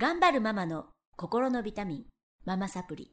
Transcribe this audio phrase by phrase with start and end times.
[0.00, 2.04] 頑張るママの心のビタミン、
[2.46, 3.12] ママサプリ。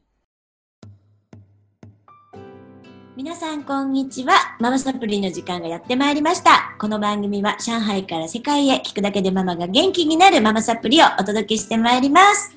[3.14, 4.32] 皆さん、こんにちは。
[4.58, 6.74] ママサプリの時間がやってまいりました。
[6.80, 12.56] この番組は上海から世界へ聞くだけでママが元気になるママサプリをお届けしてまいります。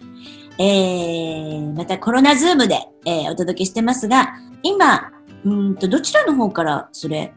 [0.57, 5.11] えー、またコロナズームで、えーお届けしてますが、今、
[5.43, 7.33] うんと、どちらの方からそれ、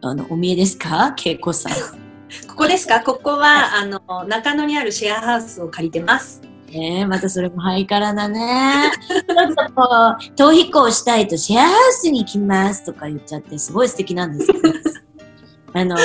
[0.00, 1.14] あの、お見えですか？
[1.22, 2.07] 恵子さん。
[2.48, 3.00] ここですか？
[3.00, 6.42] ここは、あの、中野にあるシェアハウスを借りてます。
[6.70, 8.92] ねえ、またそれもハイカラだね。
[9.28, 14.68] なんかこう、逃避行したいとシェアハウスに行きますとか言っちゃって、すごい素敵なんですけど。
[15.74, 15.96] あの、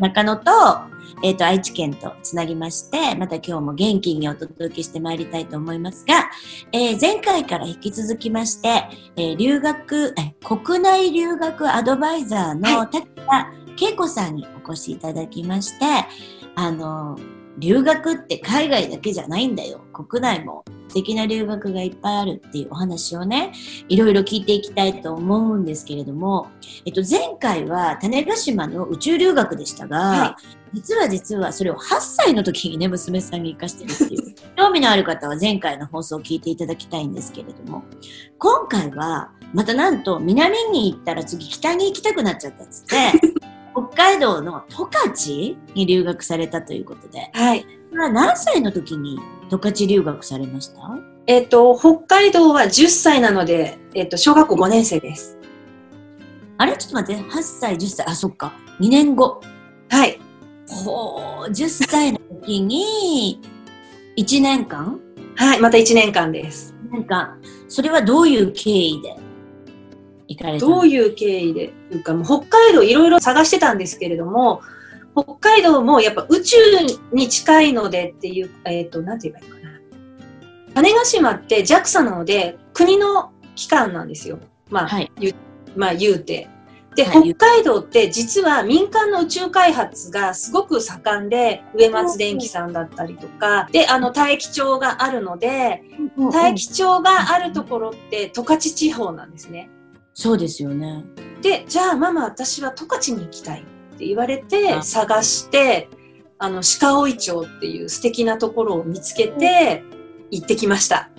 [0.00, 0.50] 中野と、
[1.22, 6.30] えっ、と、愛知県とつなぎまして、また今日も元気にお届けしてまいりたいと思いますが、
[6.72, 8.84] えー前回から引き続きまして、
[9.16, 15.86] えー留学、え、国内留学アドバイザーの滝田恵子さんにお越しいただきまして、
[16.54, 17.18] あの、
[17.58, 19.80] 留学って海外だけじゃないんだよ。
[19.92, 23.52] 国内も素敵な留学がいっぱいあるっていうお話をね、
[23.88, 26.48] いろいろ聞いていきたいと思うんですけれども、
[26.84, 30.36] えっと、前回は種子島の宇宙留学でしたが、は
[30.72, 34.34] 実は実はそれを8歳の時にね、娘さんに生かしてるっていう。
[34.56, 37.82] 興味のある方は前回の放送を聞いていただきたいんですけれども、
[38.38, 43.41] 今回は、またなんと南に行ったら次北に行きたくなっちゃったっつって、
[43.72, 47.66] 北海道の十勝に留学されたということで、はい。
[47.92, 49.18] 何歳の時に
[49.50, 50.80] 十勝留学されました？
[51.26, 55.38] えっ、と、北海道は10歳なので、えっ、と、小学校5年生です。
[56.58, 56.76] あれ？
[56.76, 59.40] ちょっと待って、8歳、10歳、あ、そっか、2年後。
[59.88, 60.18] はい。
[60.68, 63.40] ほう、10歳の時に、
[64.16, 65.00] 1年間？
[65.36, 65.60] はい。
[65.60, 66.74] また1年間です。
[66.90, 67.40] 1年間。
[67.68, 69.16] それはどういう経緯で？
[70.36, 71.72] 行かれたうどういう経緯で？
[71.90, 74.60] というか、もう北海道いろいろ探してたんですけれども、
[75.14, 76.56] 北海道もやっぱ宇宙
[77.12, 79.80] に近いのでっていう、えっ、と、なんて言えばいいかな。
[80.74, 84.38] 種子島って JAXA なので、国の機関なんですよ。
[84.70, 85.12] まあ、はい。
[85.76, 86.48] まあ言うて。
[86.94, 95.82] で、はい北海道って実は民間の宇宙開発がすごく盛んで、上松電機さんだったりとか、で、あの、大気町があるので、
[96.32, 99.70] 大気町があるところって十勝地方なんですね。
[100.14, 101.04] そうですよね。
[101.40, 105.88] で、じゃあママ私は十勝に行きたいって言われてあ探して、
[106.38, 109.82] あの、鹿追町っていう素敵なところを見つけて
[110.30, 111.10] 行ってきました。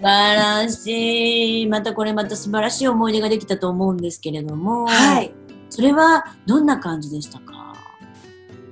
[0.02, 1.66] 晴らしい。
[1.66, 5.32] またこれまた素晴らしい思い出ができたと思うんですけれども、はい。
[5.70, 7.74] それはどんな感じでしたか？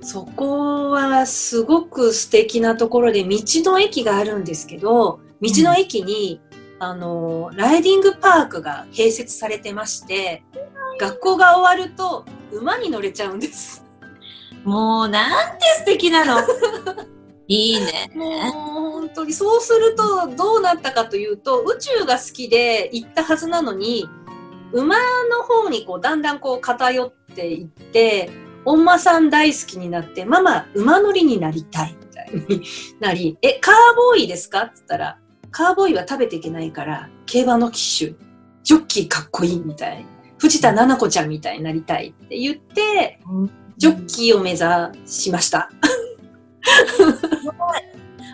[0.00, 6.40] そこはすごく素敵なところで道の駅があるんですけど、道の駅に、
[6.84, 10.42] あの、ライディングパークが併設されてまして、
[10.98, 13.84] 学校が終わると馬に乗れちゃうんです。
[14.64, 16.40] もうなんて素敵なの
[17.46, 18.10] いいね。
[18.16, 24.08] もう本当にそうするとどうなったかというと、宇宙が好きで行ったはずなのに、
[24.72, 24.96] 馬
[25.30, 28.28] の方にこうだんだんこう偏っていって、
[28.64, 32.62] おんまさん大好きになって、ママ馬乗りになりたいみたいに
[32.98, 34.62] なり、え、カーボーイですか？
[34.62, 35.18] って言ったら、
[35.52, 38.14] カーボーイは食べていけないから、競馬の騎手、
[38.64, 40.04] ジョッキーかっこいいみたい。
[40.38, 43.20] 藤田七子ちゃんみたいになりたいって言って、
[43.76, 44.64] ジョッキーを目指
[45.06, 45.70] しました。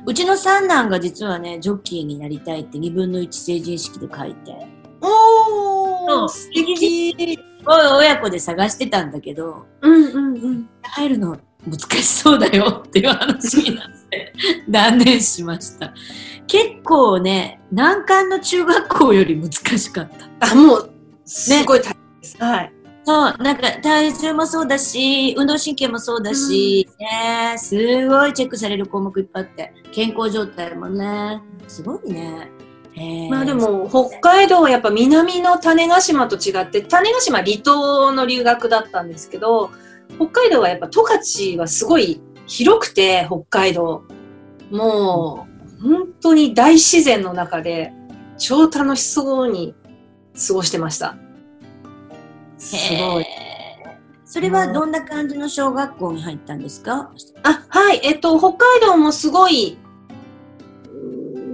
[0.07, 4.67] うちの三男が実はね、ジョッキーになりたいって2分の1成人式で書いて、
[5.01, 7.39] おー、素敵。
[7.67, 10.71] 親子で探してたんだけど、うんうんうん。
[10.83, 11.37] 入るの
[11.67, 14.33] 難しそうだよっていう話になって
[14.69, 15.93] 断念しました。
[16.47, 20.53] 結構ね、難関の中学校より難しかった。
[20.53, 20.91] あ、もう、
[21.25, 22.37] すごい大変です。
[22.39, 22.73] はい。
[23.05, 32.51] そう、なんか体重もそうだし、運動神経もそうだし、ね、すごいチェックされる項目いっぱいあって、健康状態もね、すごいね。
[33.31, 39.71] まあで、も、北海道はやっぱ南の種子島と違って、種子島離島の留学だったんですけど、
[40.17, 44.05] 北海道はやっぱ十勝はすごい広くて、北海道。
[44.71, 45.47] も
[45.81, 47.93] う、本当に大自然の中で、
[48.39, 49.75] 超楽しそうに
[50.49, 51.17] 過ごしてました。
[52.57, 53.27] すごい。
[54.25, 57.11] それはどんな感じの小学校に入ったんですか？
[57.43, 58.01] あ、はい。
[58.03, 59.88] えっと、北海道もすごい、うん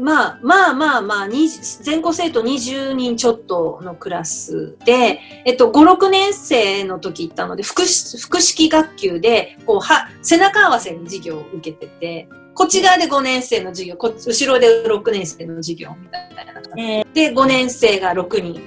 [0.05, 16.53] まあまあまあまあ、に全校生徒20人ちょっとのクラスで、えっと、5、6年生の時行ったので、複式学級で、こう、は、背中合わせに授業を受けてて、こっち側で5年生の授業、こっち後ろで6年生の授業みたいな。
[16.77, 18.61] えー、で、5年生が6人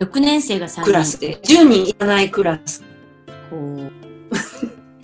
[0.00, 0.84] 6年生が3人。
[0.84, 2.84] クラスで、10人いらないクラス。
[3.48, 3.90] こう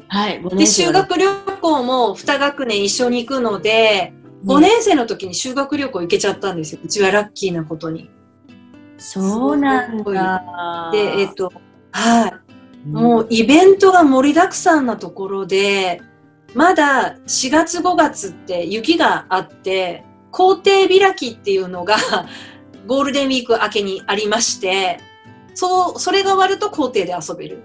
[0.09, 1.31] はい、5で、修学旅
[1.63, 4.13] 行も2学年一緒に行くので、
[4.45, 6.81] 5年生の時に修学旅行行けちゃったんですよ。
[6.85, 8.11] うちはラッキーなことに。
[8.99, 10.91] そうなんだ。
[10.93, 11.53] で、えっ、と、
[11.93, 12.89] はい。
[12.89, 16.01] もうイベントが盛りだくさんなところで、
[16.55, 21.97] まだ4月5月って雪があって、校庭開きっていうのが
[22.87, 24.99] ゴールデンウィーク明けにありまして、
[25.55, 27.63] そう、それが終わると校庭で遊べる。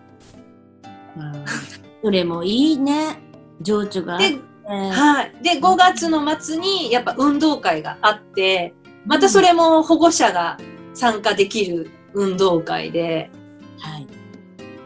[1.18, 1.45] うん
[2.03, 3.19] それもいいね。
[3.62, 4.38] 情緒があって。
[4.67, 5.33] で、はい。
[5.41, 8.73] で、5月の末にやっぱ運動会があって、
[9.05, 10.57] またそれも保護者が
[10.93, 13.31] 参加できる運動会で、
[13.79, 14.07] はい。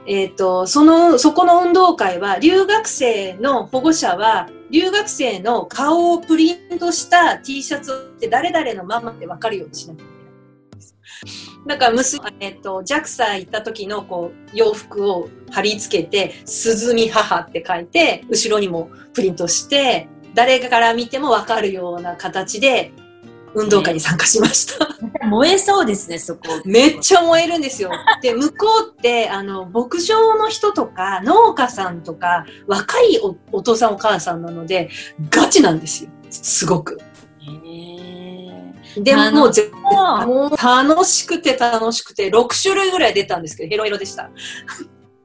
[0.06, 10.11] えっ、と、その、そこの運動会は、留学生の保護者は、留学生の顔をプリントした T シャツを着て誰々のママって分かるようにしなきゃいけないんです。
[11.68, 22.94] だから娘、えっ、と、JAXA 行った時のこう、洋服を貼り付けて、鈴見母って書いて、後ろにもプリントして、誰から見ても分かるような形で、
[23.54, 24.88] 運動会に参加しました。
[25.26, 26.42] 燃えそうですね、そこ。
[26.66, 27.92] めっちゃ燃えるんですよ。
[28.22, 34.90] で、向こうって、あの、牧場の人とか、農家さんとか、若いおお父さんお母さんなので、
[35.30, 36.10] ガチなんですよ。
[36.30, 36.98] すごく。
[37.42, 38.21] へ
[38.98, 44.30] でも、もう楽しくて楽しくて、6種類ぐらい出たんですけど、ヘロヘロでした。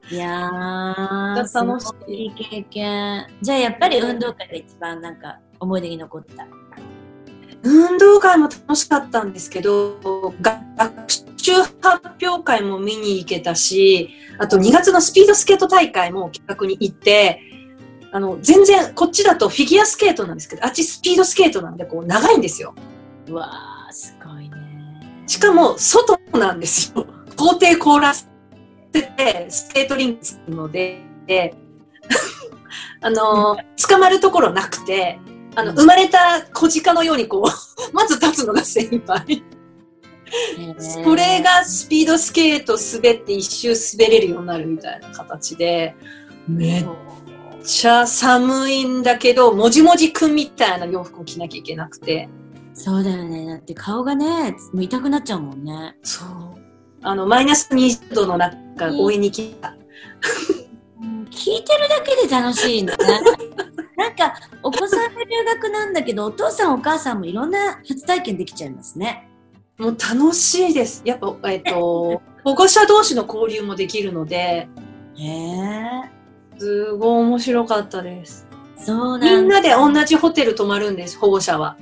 [0.09, 3.27] いやー、楽しいいいい経験。
[3.41, 6.47] じゃあやっぱり運動会が一番なんか思い出に残った。
[7.63, 9.97] 運動会も楽しかったんですけど、
[10.41, 17.41] が学習発表会も見に行けたし、あと2月のスピードスケート大会も企画に行って、
[18.11, 22.73] あの、全然、こっちだとフィギュアスケートなんですけど、あっちスピードスケートなんで、こう、長いんですよ。
[23.27, 25.23] うわー、すごいね。
[25.27, 27.05] しかも、外なんですよ。
[27.35, 28.27] 校庭凍らせ
[28.91, 31.03] て、スケートリンクつくので、
[33.01, 33.57] あの、
[33.87, 35.19] 捕まるところなくて、
[35.55, 37.43] あの、生まれた小鹿のようにこう、
[37.93, 39.43] まず立つのが精一杯。
[40.77, 45.95] それがスピードスケート滑って一周滑れるようになるみたいな形で、
[46.47, 46.85] めっ
[47.63, 52.29] ちゃ寒いんだけど、もじもじくんみたいな洋服を着なきゃいけなくて。
[52.77, 53.47] そうだよね。
[53.47, 55.97] だって顔がね、痛くなっちゃうもんね。
[56.03, 56.27] そう。
[57.01, 58.55] あの、マイナス20度の中、
[58.99, 59.75] 応援に来た。
[61.01, 62.93] うん聞いてるだけで楽しいね。
[63.97, 69.27] なんか、お子さんの留学なんだけど、お父さんお母さんもいろんな初体験できちゃいますね。
[69.79, 71.01] もう楽しいです。
[71.03, 74.69] やっぱ、えっと、 保護者同士の交流もできるので、
[75.15, 75.85] へえ。
[76.59, 78.47] すごい面白かったです。
[78.77, 79.27] そうなんだ。
[79.27, 81.75] みんなで同じホテル泊まるんです、保護者は。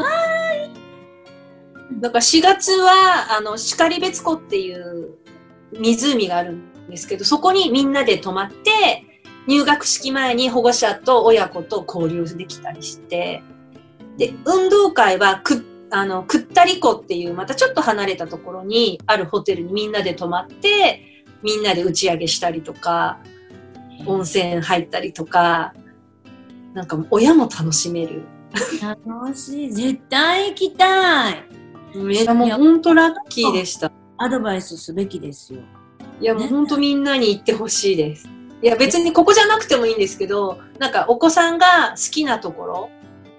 [0.00, 5.18] うんわだから4月は、あの、然別湖っていう
[5.72, 9.04] 湖があるんですけど、そこにみんなで泊まって、
[9.46, 13.42] 入学式前に保護者と親子と交流できたりして、
[14.16, 23.18] で、運動会はく、あの、くったり湖っていう、またちょっと離れたところにあるホテルにみんなで泊まって、みんなで打ち上げしたりとか、
[24.06, 25.74] 温泉入ったりとか、
[26.74, 28.22] なんか親も楽しめる。
[28.80, 29.72] 楽しい。
[29.72, 31.44] 絶対行きたい。
[31.94, 33.90] めっちゃもう本当ラッキーでした。
[34.18, 35.60] アドバイスすべきですよ。
[36.20, 38.28] いやもうね本当みんなに行ってほしいです。
[38.62, 42.90] いや別にここじゃなくてもいいんですけど、なんかお子さんが好きなところ、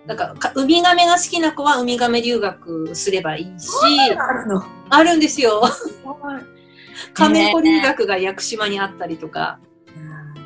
[0.07, 3.69] なんかかウミガメが好きな子はウミガメ留学すればいいし、
[4.17, 4.63] あるの。
[4.89, 5.61] あるんですよ。
[7.13, 9.59] カメコ留学が屋久島にあったりとか。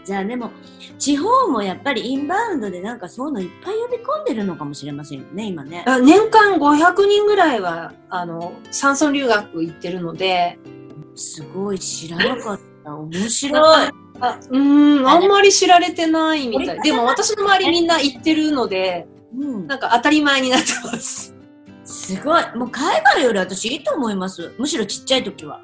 [0.05, 0.51] じゃあでも、
[1.00, 5.83] 地方もやっぱりインバウンドでなんかそういうのいっぱい呼び込んでるのかもしれませんよね、今ね。
[5.88, 10.59] あ年間500人ぐらいは、あの、山村留学行ってるので、
[11.15, 12.95] すごい知らなかった。
[12.95, 13.89] 面白い。
[14.21, 16.81] あうーん、あんまり知られてないみたい。
[16.81, 21.35] でも私の周りみんな行ってるので、うん、なんか当たり前になってます。
[21.83, 22.43] すごい。
[22.55, 24.53] もう海外より私いいと思います。
[24.57, 25.63] むしろちっちゃい時は。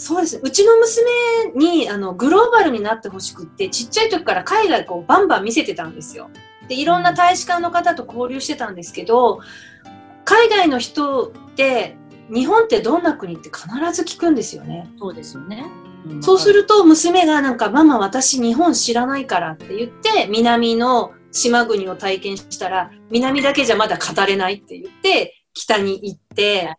[0.00, 0.40] そうですね。
[0.42, 1.10] うちの娘
[1.54, 6.30] に、あの、グローバルになってほしくって、ちっちゃい時から海外こうバンバン見せてたんですよ。
[6.68, 9.40] で、いろんな大使館の方と交流してたんですけど、
[10.24, 11.98] 海外の人って、
[12.32, 14.90] 日本ってどんな国って必ず聞くんですよね。
[14.98, 15.66] そうですよね。
[16.08, 26.74] んそうすると娘がなんか、ママ私日本知らないからって言って、南の島国を体験したら、南だけじゃまだ語れないって言って、北に行って、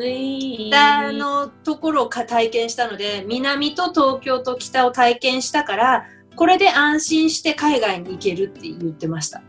[0.00, 9.42] 北のところをか体験したので、南と東京と北を体験したから、これで安心して海外に行けるって言ってました。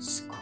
[0.00, 0.36] すごい。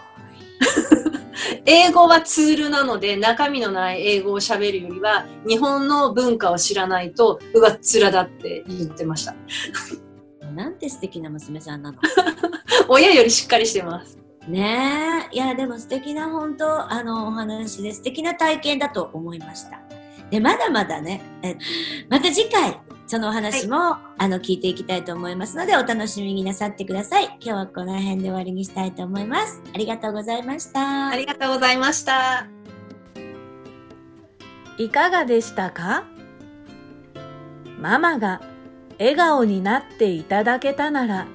[1.67, 9.35] 英語はツールなので、中身のない英語を喋るよりは、日本の文化を知らないと、うわっつらだって言ってました。
[10.55, 11.99] なんて素敵な娘さんなの。
[12.89, 14.24] 親よりしっかりしてます。
[14.49, 15.35] ねえ。
[15.35, 19.81] いや、でも素敵な本当、あの、お話で素敵な体験だと思いました。
[20.31, 21.57] で、まだまだね、え
[22.09, 27.25] また次回、そのお話も、あの、聞いていきたいと思いますので、お楽しみになさってください。
[27.25, 29.63] 今日はこの辺で終わりにしたいと思います。
[29.75, 31.09] ありがとうございました。
[31.09, 32.47] ありがとうございました。
[34.77, 36.05] いかがでしたか？
[37.79, 38.41] ママが
[38.99, 41.27] 笑顔になっていただけたなら